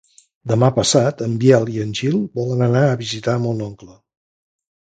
Demà 0.51 0.69
passat 0.77 1.21
en 1.25 1.35
Biel 1.43 1.69
i 1.75 1.77
en 1.85 1.93
Gil 2.01 2.17
volen 2.41 2.65
anar 2.71 2.83
a 2.89 2.99
visitar 3.05 3.39
mon 3.47 3.65
oncle. 3.69 3.95